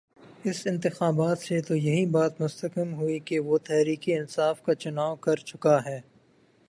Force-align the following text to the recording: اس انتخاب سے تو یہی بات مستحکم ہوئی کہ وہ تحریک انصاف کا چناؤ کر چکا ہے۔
اس 0.43 0.67
انتخاب 0.67 1.15
سے 1.41 1.61
تو 1.61 1.75
یہی 1.75 2.05
بات 2.05 2.41
مستحکم 2.41 2.93
ہوئی 2.93 3.19
کہ 3.19 3.39
وہ 3.39 3.57
تحریک 3.57 4.03
انصاف 4.07 4.63
کا 4.63 4.75
چناؤ 4.75 5.15
کر 5.15 5.35
چکا 5.35 5.79
ہے۔ 5.85 5.99